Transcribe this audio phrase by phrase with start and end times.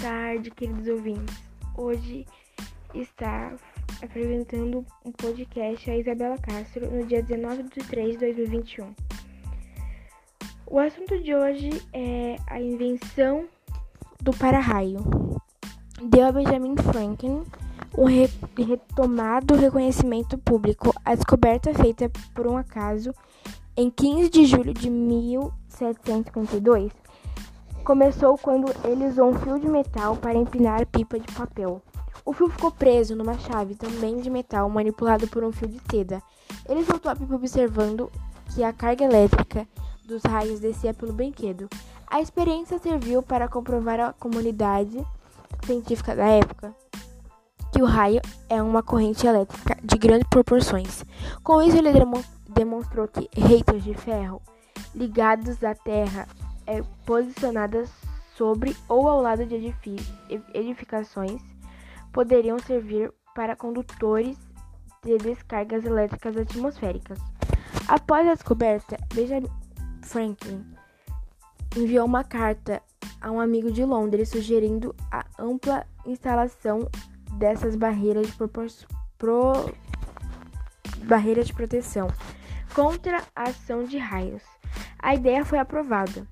[0.00, 1.36] tarde, queridos ouvintes.
[1.76, 2.26] Hoje
[2.94, 3.54] está
[4.02, 8.94] apresentando um podcast a Isabela Castro no dia 19 de 3 de 2021.
[10.66, 13.46] O assunto de hoje é a invenção
[14.22, 15.04] do para-raio.
[16.08, 17.42] Deu a Benjamin Franklin
[17.98, 20.94] um re retomado reconhecimento público.
[21.04, 23.12] A descoberta feita por um acaso
[23.76, 26.99] em 15 de julho de 1752
[27.80, 31.82] começou quando ele usou um fio de metal para empinar pipa de papel.
[32.24, 36.22] O fio ficou preso numa chave também de metal manipulado por um fio de seda.
[36.68, 38.10] Ele soltou a pipa observando
[38.54, 39.66] que a carga elétrica
[40.06, 41.68] dos raios descia pelo brinquedo.
[42.06, 45.04] A experiência serviu para comprovar à comunidade
[45.64, 46.74] científica da época
[47.72, 51.04] que o raio é uma corrente elétrica de grandes proporções.
[51.42, 51.90] Com isso, ele
[52.48, 54.42] demonstrou que reitos de ferro
[54.94, 56.26] ligados à Terra
[56.70, 57.90] é, posicionadas
[58.36, 59.74] sobre ou ao lado de
[60.54, 61.42] edificações
[62.12, 64.38] poderiam servir para condutores
[65.04, 67.18] de descargas elétricas atmosféricas.
[67.88, 69.48] Após a descoberta, Benjamin
[70.02, 70.64] Franklin
[71.76, 72.80] enviou uma carta
[73.20, 76.88] a um amigo de Londres sugerindo a ampla instalação
[77.32, 78.32] dessas barreiras de,
[79.18, 79.52] pro...
[81.04, 82.08] barreiras de proteção
[82.74, 84.42] contra a ação de raios.
[84.98, 86.26] A ideia foi aprovada.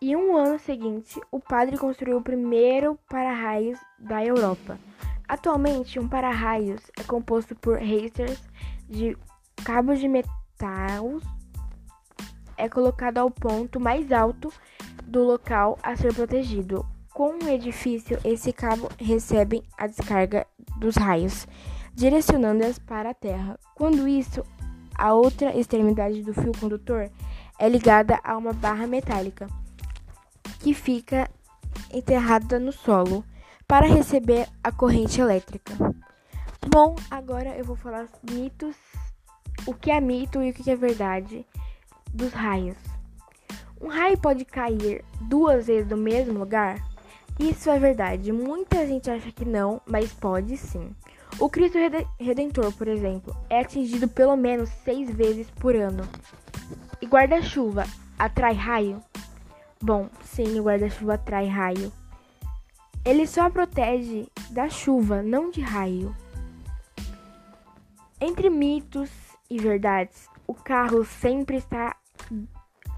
[0.00, 4.78] E um ano seguinte, o padre construiu o primeiro para-raios da Europa.
[5.26, 8.40] Atualmente, um para-raios é composto por racers
[8.88, 9.18] de
[9.64, 11.20] cabos de metal
[12.56, 14.52] é colocado ao ponto mais alto
[15.02, 16.86] do local a ser protegido.
[17.12, 20.46] Com um edifício, esse cabo recebe a descarga
[20.78, 21.46] dos raios,
[21.92, 23.58] direcionando-as para a Terra.
[23.74, 24.44] Quando isso,
[24.94, 27.10] a outra extremidade do fio condutor
[27.58, 29.48] é ligada a uma barra metálica
[30.58, 31.30] que fica
[31.92, 33.24] enterrada no solo
[33.66, 35.72] para receber a corrente elétrica.
[36.66, 38.76] Bom, agora eu vou falar mitos,
[39.66, 41.46] o que é mito e o que é verdade
[42.12, 42.76] dos raios.
[43.80, 46.82] Um raio pode cair duas vezes no mesmo lugar?
[47.38, 48.32] Isso é verdade.
[48.32, 50.90] Muita gente acha que não, mas pode sim.
[51.38, 51.78] O Cristo
[52.18, 56.02] Redentor, por exemplo, é atingido pelo menos seis vezes por ano.
[57.00, 57.84] E guarda-chuva
[58.18, 59.00] atrai raio?
[59.80, 61.92] Bom, sim, o guarda-chuva atrai raio.
[63.04, 66.14] Ele só protege da chuva, não de raio.
[68.20, 69.10] Entre mitos
[69.48, 71.96] e verdades, o carro sempre está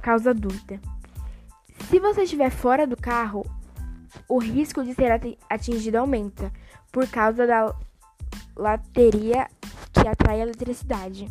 [0.00, 0.80] causa dúvida.
[1.90, 3.44] Se você estiver fora do carro,
[4.28, 5.10] o risco de ser
[5.50, 6.52] atingido aumenta
[6.92, 7.74] por causa da
[8.56, 9.48] lateria
[9.92, 11.28] que atrai a eletricidade.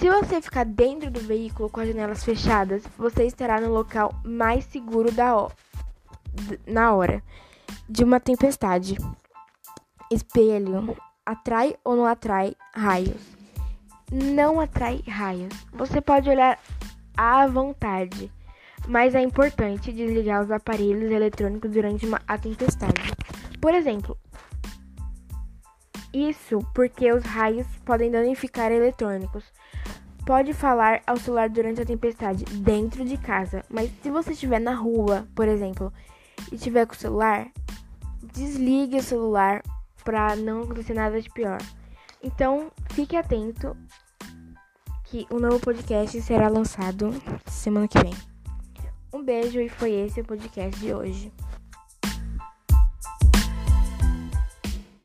[0.00, 4.64] Se você ficar dentro do veículo com as janelas fechadas, você estará no local mais
[4.64, 5.46] seguro da
[6.66, 7.22] na hora
[7.86, 8.96] de uma tempestade.
[10.10, 10.96] Espelho
[11.26, 13.20] atrai ou não atrai raios?
[14.10, 15.52] Não atrai raios.
[15.74, 16.58] Você pode olhar
[17.14, 18.32] à vontade,
[18.88, 23.12] mas é importante desligar os aparelhos eletrônicos durante uma, tempestade.
[23.60, 24.16] Por exemplo,
[26.10, 29.44] isso porque os raios podem danificar eletrônicos.
[30.24, 34.74] Pode falar ao celular durante a tempestade dentro de casa, mas se você estiver na
[34.74, 35.92] rua, por exemplo,
[36.52, 37.48] e estiver com o celular,
[38.32, 39.62] desligue o celular
[40.04, 41.58] para não acontecer nada de pior.
[42.22, 43.76] Então, fique atento
[45.04, 47.10] que o um novo podcast será lançado
[47.46, 48.14] semana que vem.
[49.12, 51.32] Um beijo e foi esse o podcast de hoje.